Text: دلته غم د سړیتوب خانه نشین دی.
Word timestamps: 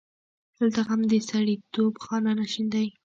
دلته 0.57 0.79
غم 0.87 1.01
د 1.11 1.13
سړیتوب 1.29 1.93
خانه 2.03 2.31
نشین 2.39 2.65
دی. 2.73 2.87